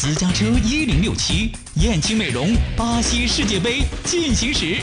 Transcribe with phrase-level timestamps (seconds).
[0.00, 4.76] 私家车一零六七，燕青美容，巴西世界杯进行时。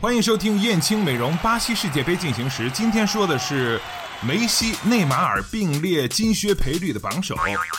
[0.00, 2.70] 欢迎收听燕青美容巴西世界杯进行时。
[2.70, 3.78] 今天说的是。
[4.20, 7.36] 梅西、内马尔并列金靴赔率的榜首。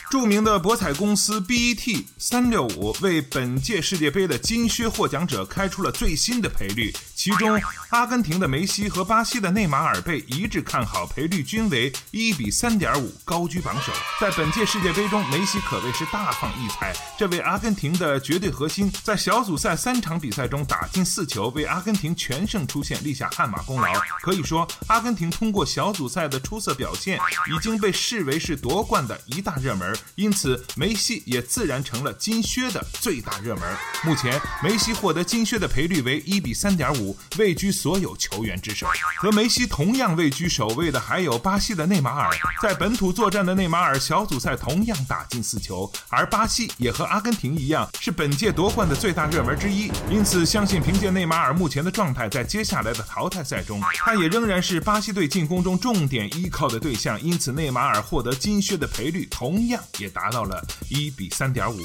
[0.09, 13.91] 著名的博彩公司 BET 三六五为本届世界杯的金靴获奖者开出了最新的赔率，其中阿根廷的梅西和巴西的内马尔被一致看好，赔率均为一比三点五，高居榜首。
[14.21, 16.95] 在本届世界杯中，梅西可谓是大放异彩。
[17.17, 23.93] 这位阿根廷的绝对核心，在小组赛三场比赛中打进四球，为阿根廷全胜出线立下汗马功劳。
[24.21, 26.28] 可以说，阿根廷通过小组赛。
[26.29, 27.17] 的出色表现
[27.53, 33.63] 已经被视为是夺冠的一大热门，因此梅西也自然成了金靴的最大热门。
[34.03, 38.87] 目前梅西获得金靴的赔率为一比三点五，位居所有球员之首。
[39.17, 42.29] 和梅西同样位居首位的还有巴西的内马尔。
[42.61, 49.91] 在本土作战的内马尔小组赛同样打进四球，而巴西也和阿根廷一样是本届夺冠的最大热门之一。
[50.09, 56.18] 因此，相信凭借内马尔目前的状态，在接下来的淘汰赛中，他也仍然是巴西队进攻中重点。
[56.29, 61.79] 依靠的对象，因此内马尔获得金靴的赔率同样也达到了一比三点五。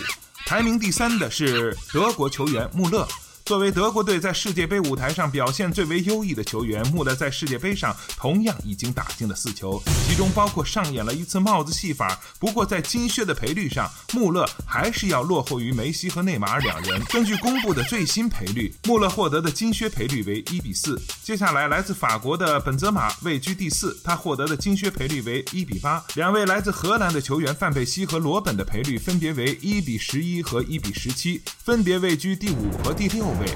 [0.46, 3.06] 排名第三的是德国球员穆勒。
[3.44, 12.18] 作为德国队在世界杯舞台上表现最为优异的球员，穆勒在世界杯上同样已经打进了四球，其中包括上演了一次帽子戏法。
[12.38, 17.04] 不过在金靴的赔率上，穆勒还是要落后于梅西和内马尔两人。
[17.10, 20.98] 根据公布的最新赔率，穆勒获得的金靴赔率为一比四。
[21.22, 26.02] 接下来，来自法国的本泽马位居第四，他获得的金靴赔率为一比八。
[26.14, 33.33] 两位来自荷兰的球员范佩西和罗本的赔率分别为一比十一和一比十七，分别位居第五和第六。
[33.40, 33.46] 位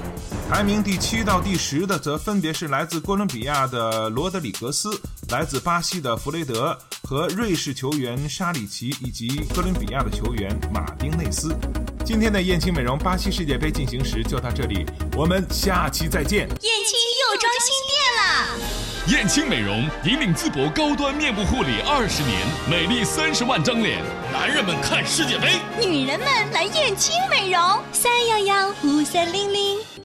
[0.49, 4.89] 排名第七到第十的，则分别是来自哥伦比亚的罗德里格斯、
[5.29, 11.55] 来自巴西的弗雷德和瑞士球员沙里奇，以及哥伦比亚的球员马丁内斯。
[12.03, 16.47] 今天的燕青美容巴西世界杯进行时就到这里，我们下期再见。
[16.47, 16.97] 燕青
[17.31, 17.49] 又装。
[19.09, 23.97] 燕青美容引领淄博高端面部护理二十年，美丽三十万张脸。
[24.31, 25.53] 男人们看世界杯，
[25.83, 27.59] 女人们来燕青美容，
[27.91, 29.98] 三幺幺五三零零。